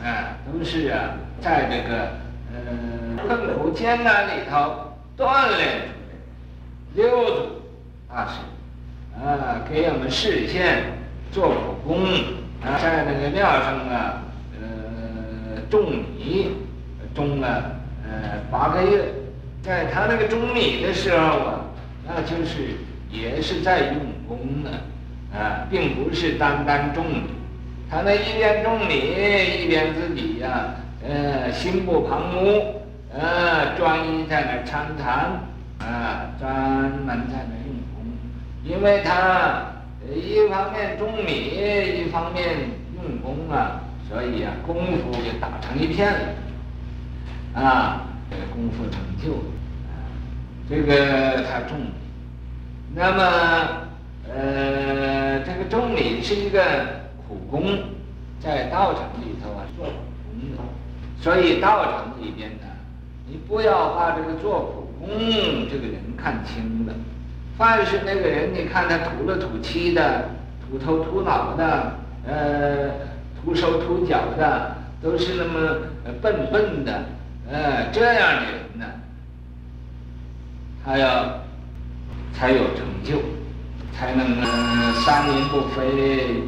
[0.02, 2.10] 啊，都是啊在这个
[2.52, 6.14] 呃困苦艰难里头锻炼出来
[6.94, 7.62] 六祖
[8.08, 8.40] 大师
[9.22, 10.84] 啊，给我们示现
[11.30, 12.04] 做苦工
[12.62, 14.22] 啊，在那个庙上啊，
[14.60, 16.52] 呃种米
[17.14, 17.76] 种了。
[18.10, 19.04] 呃，八个月，
[19.62, 21.60] 在他那个种米的时候啊，
[22.06, 22.70] 那就是
[23.10, 24.70] 也是在用功的，
[25.38, 27.24] 啊，并不是单单种米，
[27.90, 28.94] 他那一边种米
[29.62, 32.62] 一边自己呀、呃，心不旁骛，
[33.12, 35.40] 呃，专一在那参禅，
[35.78, 36.52] 啊，专
[36.90, 38.04] 门在那用功，
[38.62, 39.72] 因为他
[40.14, 41.32] 一方面种米，
[41.98, 42.44] 一方面
[42.94, 46.18] 用功啊，所以啊，功夫就打成一片了。
[47.54, 49.32] 啊，这个功夫成就，
[49.88, 49.96] 啊，
[50.68, 51.78] 这个他种，
[52.94, 53.22] 那么，
[54.28, 56.60] 呃，这个种米是一个
[57.50, 57.62] 功，
[58.40, 59.92] 在道场里头啊做苦
[60.30, 60.62] 工的，
[61.20, 62.66] 所以道场里边呢，
[63.26, 65.08] 你不要把这个做苦工
[65.70, 66.94] 这个人看轻了，
[67.56, 70.28] 凡是那个人，你看他土了土气的，
[70.68, 71.92] 土头土脑的，
[72.26, 72.90] 呃，
[73.42, 75.78] 秃手秃脚的，都是那么
[76.20, 77.04] 笨笨的。
[77.50, 78.84] 呃，这样的人呢，
[80.84, 81.40] 他要
[82.32, 83.18] 才有成就，
[83.92, 86.42] 才能呃三年不飞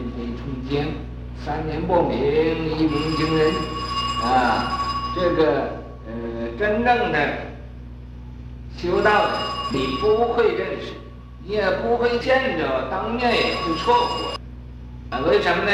[0.70, 0.86] 一飞冲天，
[1.44, 2.16] 三年不鸣
[2.78, 3.52] 一鸣惊人
[4.22, 4.78] 啊！
[5.16, 5.68] 这个
[6.06, 6.12] 呃
[6.56, 7.18] 真正的
[8.78, 9.32] 修道的，
[9.72, 10.92] 你不会认识，
[11.44, 14.32] 你也不会见着，当面也会错过。
[15.10, 15.72] 啊，为什么呢？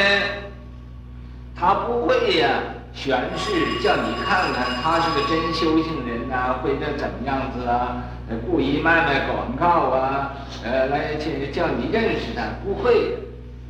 [1.55, 2.49] 他不会呀。
[2.93, 8.01] 玄是叫你看看他是个真修行人呐、啊，或者怎么样子啊？
[8.49, 10.33] 故意卖卖广告啊？
[10.63, 13.15] 呃，来去叫你认识他，不会。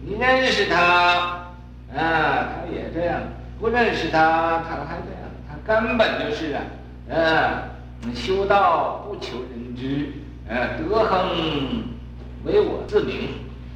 [0.08, 1.52] 你认识他，
[1.93, 3.20] 啊，他也这样；
[3.60, 5.28] 不认识他，他还这样。
[5.46, 6.62] 他根本就是啊，
[7.10, 10.13] 呃，修道不求人知，
[10.48, 11.84] 呃，德行
[12.46, 13.30] 唯我自明。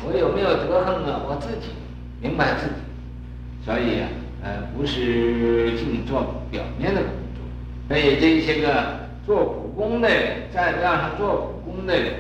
[0.06, 1.20] 我有没有德行啊？
[1.28, 1.74] 我自己
[2.22, 3.66] 明白自己。
[3.66, 4.08] 所以啊。
[4.44, 7.44] 呃，不是净做表面的工作，
[7.88, 12.14] 所以这些个做苦工的人，在庙上做苦工的人，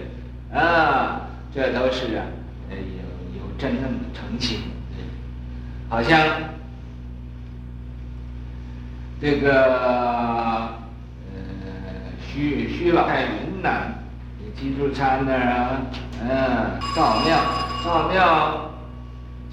[0.54, 1.21] 啊，
[1.52, 2.21] 这都是啊，
[2.69, 3.02] 呃，有
[3.62, 4.60] 真正的诚心。
[5.88, 6.17] 好像
[9.21, 9.65] 这个
[11.32, 11.39] 呃，
[12.28, 13.93] 徐徐老在云南
[14.56, 15.82] 基督山那儿啊，
[16.24, 17.38] 嗯，造庙
[17.84, 18.71] 造庙，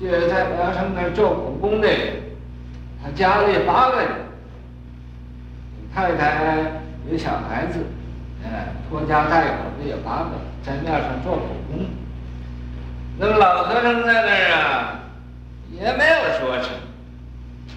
[0.00, 1.88] 就在庙城那儿做苦工的。
[3.02, 4.08] 他家里八个人，
[5.94, 6.54] 太太
[7.10, 7.84] 有小孩子，
[8.42, 10.30] 哎，拖家带口的有八个，
[10.62, 11.84] 在庙上做苦工。
[13.18, 15.00] 那么老和尚在那儿啊，
[15.72, 16.78] 也没有说什么，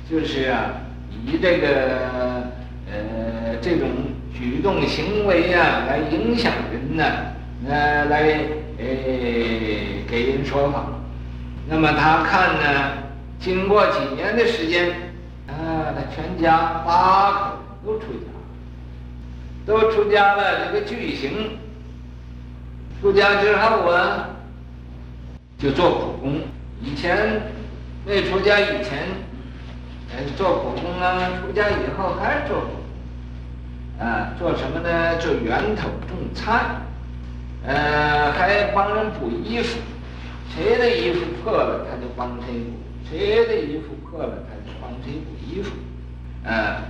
[0.10, 0.70] 就是啊，
[1.26, 1.68] 以这个
[2.88, 3.90] 呃这种
[4.34, 7.04] 举动行为啊来影响人呢，
[7.68, 8.22] 呃来
[8.78, 8.86] 呃
[10.08, 10.86] 给人说法。
[11.68, 12.92] 那么他看呢，
[13.40, 14.94] 经过几年的时间。
[15.48, 18.30] 啊，他全家八口都出家，
[19.66, 20.66] 都出家了。
[20.66, 21.58] 这个具行，
[23.02, 24.30] 出家之后啊，
[25.62, 26.42] 就做苦工。
[26.82, 27.42] 以前
[28.06, 29.08] 没出家以前，
[30.10, 31.30] 呃，做苦工啊。
[31.42, 34.06] 出家以后还做苦工。
[34.08, 35.18] 啊，做什么呢？
[35.18, 36.62] 做园头种菜，
[37.64, 39.80] 呃，还帮人补衣服。
[40.54, 42.72] 谁的衣服破了，他就帮谁补；
[43.10, 45.32] 谁的衣服破了，他就帮谁补。
[45.48, 45.72] 衣服，
[46.46, 46.82] 啊，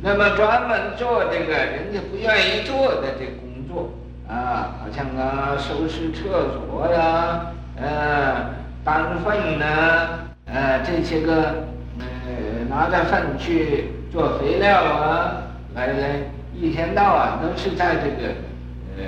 [0.00, 3.90] 那么专门做这个人家不愿意做的这工作，
[4.28, 9.66] 啊，好像啊收拾厕所呀，呃，当粪呢，
[10.46, 11.64] 呃，这些个，
[11.98, 15.42] 呃，拿着粪去做肥料啊，
[15.74, 16.20] 来来，
[16.54, 18.34] 一天到晚都是在这个，
[18.96, 19.04] 呃，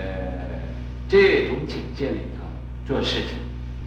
[1.08, 2.44] 这种境界里头
[2.86, 3.38] 做事情，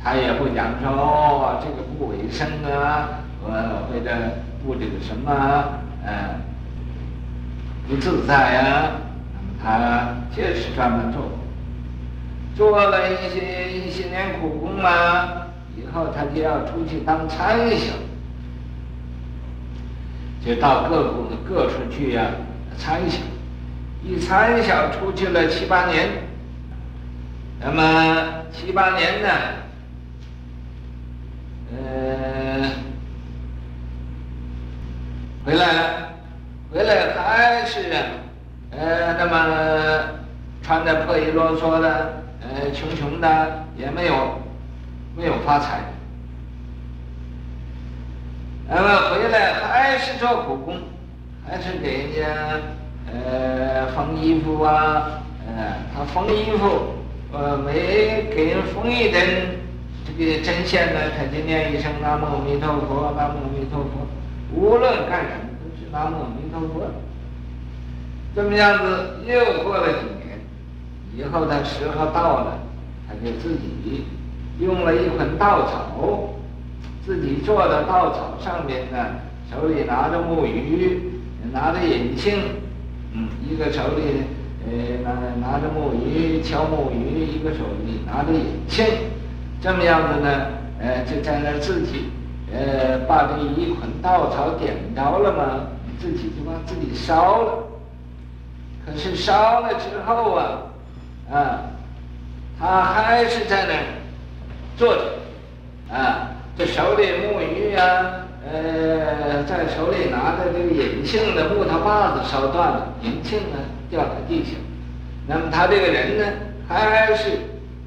[0.03, 4.11] 他也不讲说哦，这个不卫生啊，呃，或者。
[4.63, 5.31] 不这个什么，
[6.05, 6.35] 呃，
[7.89, 8.91] 不自在啊，
[9.33, 11.23] 那么他就是专门做，
[12.55, 17.95] 做了一些一些年苦工嘛，以后他就要出去当参详，
[20.45, 22.27] 就到各部各处去呀
[22.77, 23.21] 参详，
[24.03, 26.09] 一参小出去了七八年，
[27.59, 29.29] 那么七八年呢，
[31.71, 32.69] 呃，
[35.45, 36.09] 回来了，
[36.71, 37.79] 回来还是
[38.71, 40.21] 呃，那么
[40.61, 42.20] 穿的破衣啰嗦的，
[42.53, 44.13] 呃，穷穷的，也没有
[45.15, 45.79] 没有发财。
[48.67, 50.77] 那么回来还是做苦工，
[51.47, 52.59] 还是给人家
[53.11, 56.95] 呃缝衣服啊，呃，他缝衣服，
[57.31, 59.57] 呃，每给人缝一针
[60.05, 64.07] 这个针线呢，他就念一声南无阿弥陀佛，南无阿弥陀佛，
[64.53, 66.91] 无论干什么都是南无阿弥陀佛。
[68.35, 70.30] 这么样子又过了几年，
[71.15, 72.59] 以后他时候到了，
[73.07, 74.05] 他就自己
[74.59, 76.27] 用了一捆稻草。
[77.03, 78.97] 自己做的稻草上面呢，
[79.49, 81.19] 手里拿着木鱼，
[81.51, 82.35] 拿着引磬，
[83.13, 84.21] 嗯，一个手里
[84.63, 85.11] 呃拿
[85.47, 88.85] 拿着木鱼敲木鱼，一个手里拿着引磬，
[89.59, 90.29] 这么样子呢，
[90.79, 92.11] 呃，就在那自己
[92.53, 95.67] 呃把这一捆稻草点着了嘛，
[95.99, 97.53] 自己就把自己烧了。
[98.85, 100.61] 可是烧了之后啊，
[101.31, 101.61] 啊，
[102.59, 103.73] 他还是在那
[104.77, 105.01] 坐着，
[105.95, 106.27] 啊。
[106.57, 113.57] 这手里木鱼呀、啊，呃，在手里拿着这个银杏的木头把子烧断了，银杏呢
[113.89, 114.51] 掉在地下。
[115.25, 116.25] 那么他这个人呢，
[116.67, 117.39] 还是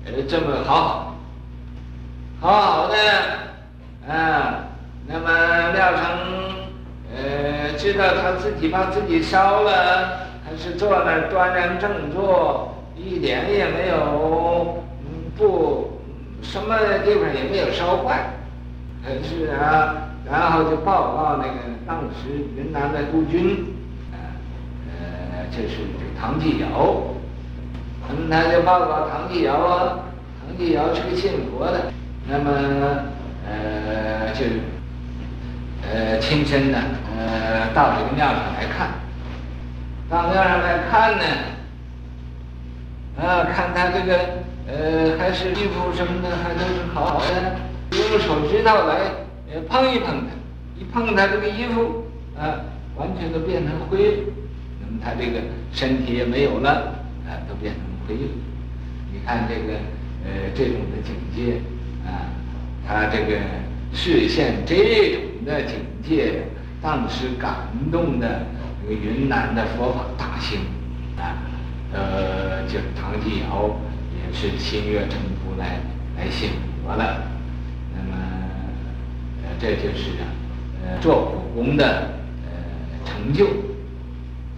[0.07, 1.14] 呃这么好
[2.40, 2.96] 好，好好的
[4.12, 4.64] 啊。
[5.07, 6.02] 那么廖成
[7.14, 14.83] 呃知道他自己把自己烧了，还是坐那儿端然正坐，一点也没有
[15.37, 16.00] 不
[16.42, 18.30] 什么地方也没有烧坏。
[19.04, 21.54] 可是啊，然后就报告那个
[21.87, 23.66] 当时云南的督军，
[24.12, 24.16] 啊，
[24.88, 25.76] 呃，这是
[26.18, 26.66] 唐继尧，
[28.09, 29.98] 那么他就报告唐继尧啊，
[30.40, 31.92] 唐继尧是个信佛的，
[32.26, 32.50] 那么
[33.46, 34.46] 呃就
[35.87, 36.78] 呃亲身呢
[37.14, 38.88] 呃到这个庙上来看，
[40.09, 41.24] 到庙上来看呢，
[43.16, 44.18] 啊，看他这个
[44.66, 47.57] 呃还是衣服什么的还都是好好的。
[47.92, 49.12] 用手指头来，
[49.53, 50.35] 呃，碰一碰他，
[50.77, 52.05] 一碰他这个衣服，
[52.37, 52.59] 啊，
[52.96, 54.16] 完全都变成灰了。
[54.81, 55.38] 那么他这个
[55.72, 56.70] 身体也没有了，
[57.24, 58.31] 啊，都变成灰了。
[59.12, 59.79] 你看这个，
[60.24, 61.61] 呃，这种的境界，
[62.05, 62.27] 啊，
[62.85, 63.38] 他这个
[63.92, 64.74] 视线这
[65.14, 66.42] 种的境界，
[66.83, 68.44] 当时感动的
[68.83, 70.59] 这个云南的佛法大兴，
[71.16, 71.38] 啊，
[71.94, 73.70] 呃，就是唐继尧
[74.12, 75.78] 也是心悦诚服来
[76.16, 76.50] 来信
[76.83, 77.22] 佛了。
[77.94, 78.18] 那么
[79.61, 80.26] 这就是啊，
[80.85, 81.87] 呃，做苦工的
[82.44, 82.50] 呃
[83.07, 83.46] 成就。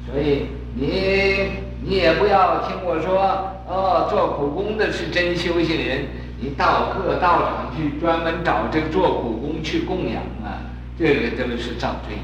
[0.06, 6.06] 所以你你也不要听我说哦，做苦工的是真修行人，
[6.40, 12.16] 你到各道场去专门找这个做苦工去供养啊，这个都是造罪。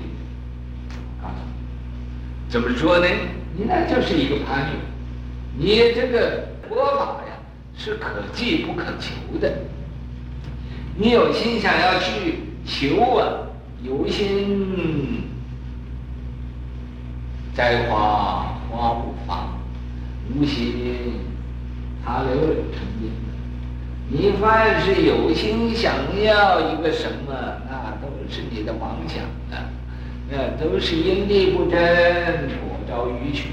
[1.22, 1.36] 啊，
[2.48, 3.06] 怎么说呢？
[3.54, 4.70] 你那就是一个攀缘，
[5.56, 7.36] 你这个佛法呀
[7.76, 9.52] 是可记不可求的，
[10.96, 12.50] 你有心想要去。
[12.64, 13.26] 求啊，
[13.82, 15.24] 有心
[17.52, 19.48] 栽花花不发，
[20.32, 21.18] 无心
[22.04, 23.10] 插柳柳成荫。
[24.08, 27.34] 你凡是有心想要一个什么，
[27.68, 29.66] 那都是你的妄想啊，
[30.30, 31.80] 那都是因地不真，
[32.60, 33.48] 果招迂曲。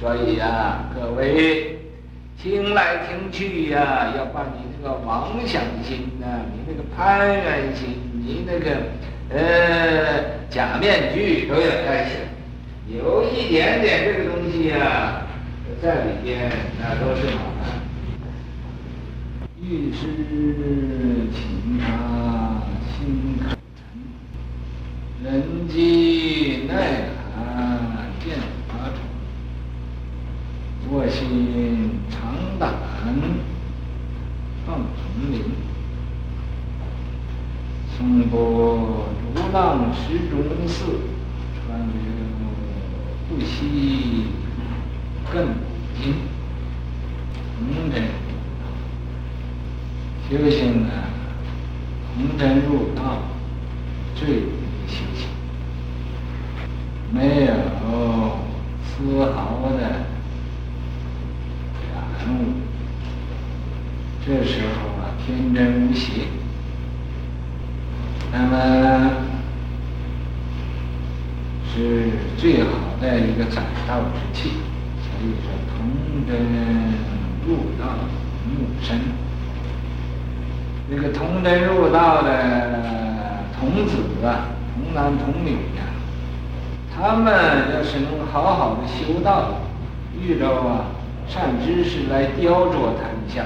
[0.00, 1.78] 所以啊，各位
[2.42, 8.00] 听来听去呀、要把你这个妄想心呐、你那个攀缘心。
[8.22, 8.76] 你那个
[9.28, 12.12] 呃假面具都要摘下，
[12.88, 15.22] 有一点点这个东西呀、
[15.82, 17.80] 在里边那都是麻烦。
[19.60, 20.06] 遇事
[21.32, 22.62] 情啊
[22.96, 23.44] 心可
[23.76, 26.74] 诚，人机耐
[27.34, 27.38] 寒
[28.24, 28.38] 见，
[30.92, 32.72] 卧薪尝胆
[34.66, 35.40] 放丛林。
[37.96, 40.84] 从不如浪石中寺，
[41.54, 41.94] 川流
[43.28, 44.24] 不息
[45.32, 45.38] 亘古
[46.02, 46.02] 今。
[47.60, 47.94] 红尘
[50.28, 50.90] 修行啊，
[52.16, 52.98] 红尘入道
[54.16, 55.28] 最容易修行，
[57.12, 57.52] 没有
[58.82, 59.80] 丝毫的
[61.92, 61.94] 感
[62.28, 62.32] 悟，
[64.26, 66.22] 这时候啊，天真无邪。
[68.32, 69.10] 那么
[71.72, 72.68] 是最好
[73.00, 74.50] 的一个载道之器，
[75.00, 76.36] 所以说童真
[77.46, 77.86] 入道
[78.46, 79.00] 木身。
[80.90, 85.82] 这个童真入道的童子啊，童男童女呀、
[86.94, 87.32] 他们
[87.74, 89.60] 要是能好好的修道，
[90.20, 90.86] 遇着啊
[91.26, 93.44] 善知识来雕琢他一下，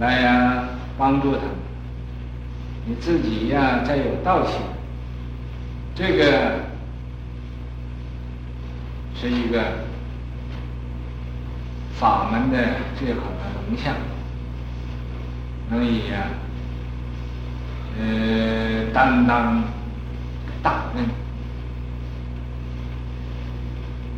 [0.00, 0.64] 来呀、
[0.96, 1.42] 帮助他，
[2.86, 4.54] 你自己呀、再有道行，
[5.94, 6.60] 这个
[9.14, 9.60] 是一个
[11.98, 12.56] 法门的
[12.98, 13.94] 最好的龙象。
[15.68, 16.28] 所以呀，
[18.00, 19.62] 呃，担当
[20.62, 21.04] 大任，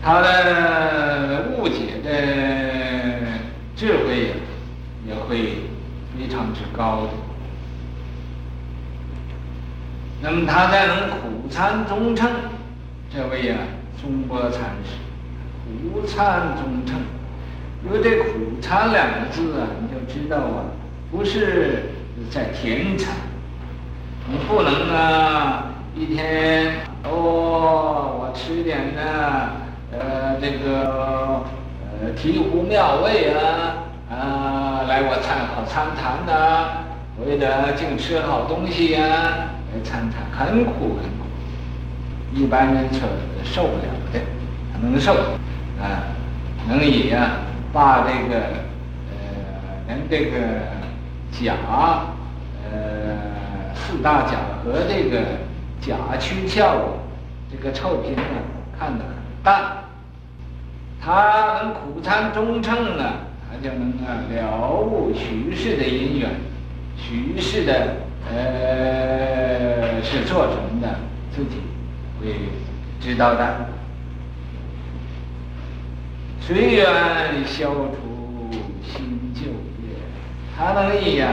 [0.00, 2.10] 他的误解的
[3.74, 4.34] 智慧，
[5.06, 5.61] 也会
[6.22, 7.08] 非常之高的。
[10.20, 12.30] 那么他才能苦参中称，
[13.12, 13.56] 这位呀，
[14.00, 14.94] 中国禅师，
[15.66, 16.94] 苦参中乘，
[17.90, 20.62] 有这“苦参”两个字啊，你就知道啊。
[21.10, 21.90] 不是
[22.30, 23.12] 在田禅，
[24.28, 29.02] 你不能啊一天哦，我吃点呢，
[29.90, 31.42] 呃，这个
[32.00, 33.81] 呃醍醐妙味啊，
[34.92, 36.84] 来我参好参禅呐，
[37.24, 39.00] 为了净吃好东西呀、
[39.72, 41.24] 来参禅很苦很苦，
[42.30, 43.00] 一般人是
[43.42, 44.20] 受不了的，
[44.82, 45.14] 能受
[45.80, 46.12] 啊，
[46.68, 47.38] 能以啊
[47.72, 48.36] 把这个
[49.08, 49.16] 呃
[49.88, 50.36] 能这个。
[51.32, 51.54] 甲，
[52.70, 53.16] 呃，
[53.74, 55.22] 四大假和这个
[55.80, 56.98] 甲躯鞘，
[57.50, 58.22] 这个臭皮呢，
[58.78, 59.78] 看得很淡。
[61.00, 63.04] 他能苦参中乘呢，
[63.52, 66.30] 他就能啊了悟许世的因缘，
[66.96, 67.96] 许世的
[68.30, 70.88] 呃是做成的，
[71.30, 71.58] 自己
[72.18, 72.34] 会
[72.98, 73.66] 知道的。
[76.40, 76.86] 随缘
[77.44, 78.50] 消除
[78.82, 79.94] 新旧业。
[80.56, 81.28] 他能以呀，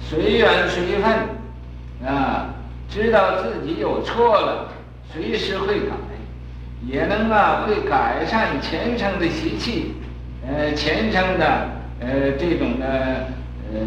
[0.00, 2.54] 随缘随分，啊，
[2.88, 4.68] 知道自己有错了，
[5.12, 5.92] 随时会改，
[6.86, 9.94] 也能啊会改善前生的习气，
[10.50, 11.68] 呃，前生的
[12.00, 13.26] 呃这种的
[13.72, 13.78] 呃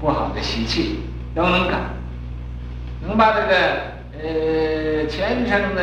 [0.00, 0.98] 不好的习气
[1.34, 1.76] 都能改，
[3.06, 3.54] 能把这个
[4.20, 5.82] 呃前生的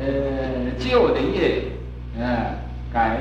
[0.00, 1.62] 呃旧的业
[2.22, 2.54] 啊
[2.92, 3.18] 改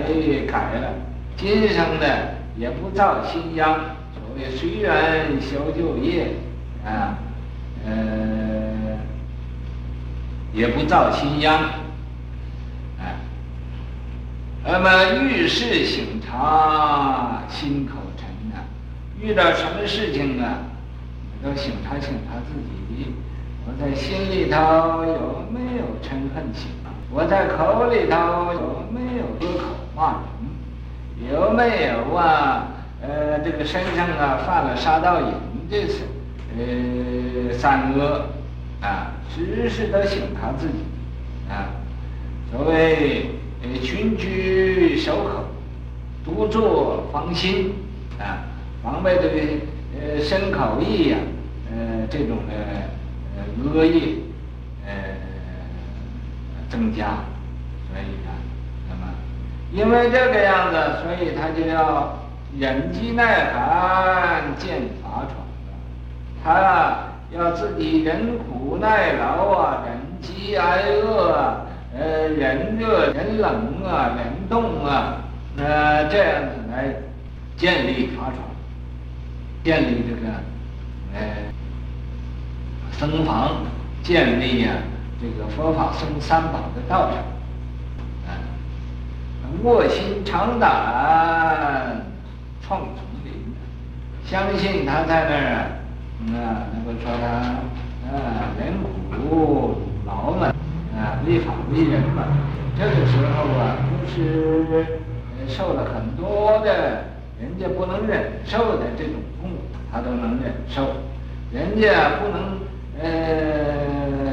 [0.48, 0.94] 改了。
[1.36, 3.80] 今生的也不造新殃，
[4.14, 6.28] 所谓随缘消旧业，
[6.86, 7.18] 啊，
[7.86, 8.98] 呃，
[10.54, 11.60] 也不造新殃，
[14.68, 18.66] 那么遇事醒察心口沉呐，
[19.22, 20.58] 遇到什么事情啊，
[21.44, 22.56] 都醒察醒察自
[22.90, 23.14] 己，
[23.68, 26.72] 我在心里头有没有嗔恨心，
[27.12, 31.32] 我在口里头有没有恶口骂人。
[31.32, 32.68] 有没有啊？
[33.02, 35.28] 呃，这个身上啊犯了杀盗淫
[35.70, 36.02] 这次，
[36.58, 38.26] 呃，三恶
[38.82, 40.74] 啊，时时都醒察自己
[41.50, 41.70] 啊。
[42.52, 43.30] 所谓
[43.64, 45.44] 呃，群居守口，
[46.24, 47.74] 独坐防心
[48.20, 48.46] 啊，
[48.84, 49.36] 防备这个
[50.00, 51.18] 呃身口意呀，
[51.72, 52.54] 呃这种的
[53.38, 54.16] 呃恶业
[54.86, 54.94] 呃
[56.70, 57.06] 增加，
[57.90, 58.36] 所以啊。
[58.90, 59.12] 那么
[59.72, 62.20] 因为这个样子，所以他就要
[62.60, 65.36] 忍饥耐寒，见法闯
[65.66, 65.74] 了。
[66.44, 71.66] 他要自己忍苦耐劳啊，忍饥挨饿啊，
[71.98, 75.24] 呃，人热人冷啊，人冻啊，
[75.56, 76.94] 呃，这样子来
[77.56, 78.36] 建立法场，
[79.64, 80.28] 建立这个
[81.14, 81.20] 呃
[82.92, 83.64] 僧房，
[84.04, 84.84] 建立呀、啊、
[85.22, 87.24] 这个佛法僧三宝的道场。
[89.64, 92.02] 卧薪尝胆，
[92.62, 93.32] 创丛林，
[94.26, 95.80] 相信他在那儿
[96.36, 97.26] 啊，能够说他
[98.12, 98.74] 啊，忍
[99.10, 100.52] 苦劳嘛，
[101.06, 102.26] 啊，为法为人嘛。
[102.78, 104.86] 这个时候啊，不是
[105.48, 107.06] 受了很多的
[107.40, 109.58] 人家不能忍受的这种痛苦，
[109.92, 110.82] 他都能忍受。
[111.54, 112.58] 人家不能
[113.00, 113.06] 呃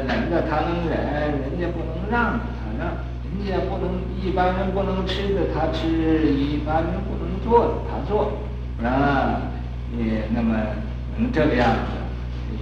[0.09, 0.97] 忍的，他能忍；
[1.45, 2.89] 人家不能让的，他让。
[3.23, 8.33] 人家不能，一般人不能吃的他吃，一般人不能做的他做，
[8.83, 9.43] 啊，
[9.99, 10.57] 也那么
[11.19, 12.02] 能这个样子，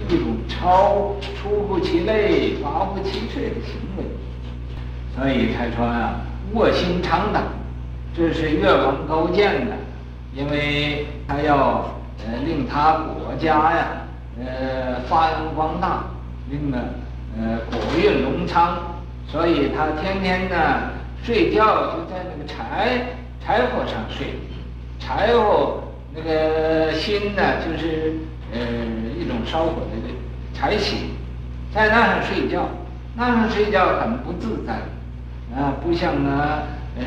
[0.09, 4.03] 一种超出乎其类、拔乎其萃的行为，
[5.15, 6.21] 所以才说啊，
[6.53, 7.43] 卧薪尝胆，
[8.15, 9.73] 这是越王勾践的，
[10.35, 11.85] 因为他要
[12.25, 13.87] 呃令他国家呀，
[14.39, 16.03] 呃发扬光大，
[16.49, 16.77] 令呢
[17.37, 18.77] 呃国运隆昌。
[19.27, 20.55] 所以他天天呢
[21.23, 24.27] 睡觉就在那个柴柴火上睡，
[24.99, 25.81] 柴火
[26.13, 28.15] 那个薪呢，就是
[28.51, 28.59] 呃
[29.19, 30.13] 一种烧火的
[30.53, 31.11] 柴薪，
[31.73, 32.69] 在那上睡觉，
[33.15, 34.73] 那上睡觉很不自在，
[35.55, 36.63] 啊，不像呢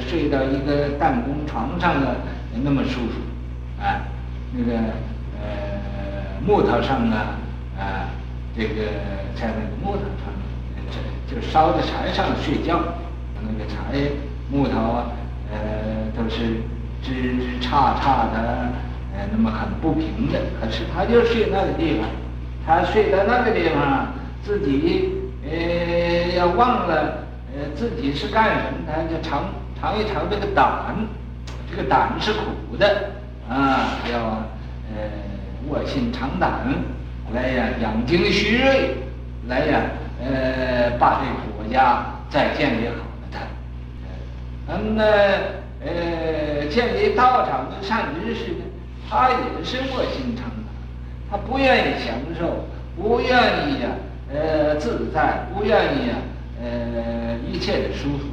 [0.08, 2.16] 睡到一个弹弓床上的
[2.62, 4.02] 那么舒服，啊，
[4.52, 4.78] 那个
[5.40, 7.36] 呃木头上啊，
[7.78, 8.08] 啊，
[8.56, 8.82] 这个
[9.34, 10.32] 在那个木头上，
[10.90, 12.80] 就就烧在柴上睡觉。
[13.46, 14.10] 那个柴
[14.50, 15.12] 木头啊，
[15.52, 15.58] 呃，
[16.16, 16.62] 都是
[17.02, 18.72] 枝枝杈杈的，
[19.14, 20.38] 呃，那么很不平的。
[20.60, 22.08] 可是他就睡那个地方，
[22.66, 24.08] 他睡在那个地方，
[24.42, 25.12] 自己
[25.48, 29.44] 呃要忘了呃自己是干什么，他就尝
[29.80, 30.94] 尝一尝这个胆，
[31.70, 33.12] 这个胆是苦的
[33.48, 34.18] 啊，要
[34.92, 35.10] 呃
[35.68, 36.50] 卧薪尝胆，
[37.32, 38.96] 来呀养精蓄锐，
[39.48, 39.80] 来呀
[40.20, 42.94] 呃把这个国家再建立好。
[44.66, 45.04] 嗯，那
[45.84, 48.63] 呃，建立道场的善知识呢，
[49.08, 50.64] 他也是卧薪尝胆，
[51.30, 53.28] 他不愿意享受，不愿
[53.68, 53.90] 意呀、
[54.32, 58.24] 呃，自在，不愿意呀、啊，呃，一切的舒服，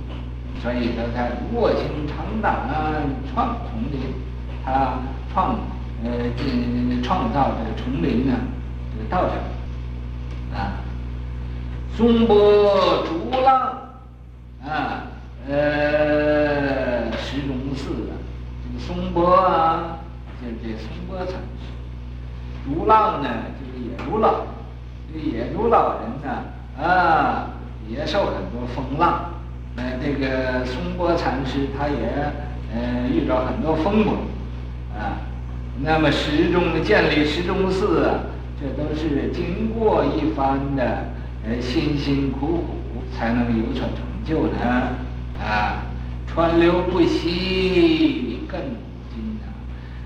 [0.61, 2.95] 所以他才卧薪尝胆啊，
[3.33, 3.99] 创丛林，
[4.65, 4.99] 他
[5.33, 5.59] 创
[6.03, 8.33] 呃这创造这个丛林呢，
[8.91, 10.81] 这个道场啊，
[11.95, 13.77] 松柏竹浪
[14.63, 15.03] 啊。
[15.49, 18.13] 呃，石钟寺啊，
[18.63, 19.97] 这个松柏啊，
[20.41, 21.69] 就是这松波禅师；
[22.65, 23.29] 竹浪呢，
[23.59, 24.47] 就是野猪老，
[25.13, 27.51] 这野猪老人呢，啊，
[27.87, 29.25] 也受很多风浪。
[29.75, 31.95] 呃，这个松波禅师他也
[32.73, 34.13] 呃遇到很多风波，
[34.97, 35.21] 啊，
[35.83, 38.21] 那么石钟建立石钟寺啊，
[38.59, 41.05] 这都是经过一番的
[41.47, 44.57] 呃辛辛苦苦才能有所成就的。
[45.39, 45.83] 啊，
[46.27, 48.59] 川流不息，更。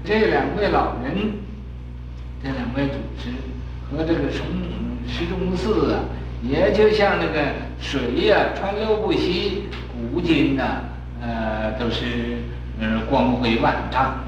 [0.06, 1.34] 这两位老人，
[2.44, 3.34] 这两位祖师
[3.90, 4.46] 和这个崇
[5.08, 6.00] 石钟寺啊，
[6.44, 7.42] 也就像那个
[7.82, 9.64] 水呀、川流不息，
[10.12, 10.82] 古今呐，
[11.22, 12.38] 呃，都是
[12.80, 14.25] 呃光辉万丈。